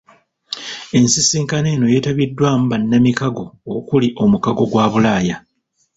Ensisinkano 0.97 1.67
eno 1.75 1.85
yeetabiddwamu 1.93 2.65
bannamikago 2.71 3.45
okuli 3.75 4.07
omukago 4.23 4.63
gwa 4.71 4.85
Bulaaya. 4.91 5.37